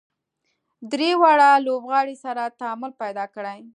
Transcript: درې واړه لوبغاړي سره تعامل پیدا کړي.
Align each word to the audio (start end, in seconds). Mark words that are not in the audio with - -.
درې 0.91 1.09
واړه 1.21 1.49
لوبغاړي 1.65 2.15
سره 2.25 2.43
تعامل 2.59 2.91
پیدا 3.01 3.25
کړي. 3.35 3.59